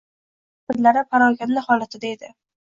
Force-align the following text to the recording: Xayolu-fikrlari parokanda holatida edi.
Xayolu-fikrlari 0.69 1.03
parokanda 1.11 1.65
holatida 1.69 2.11
edi. 2.19 2.35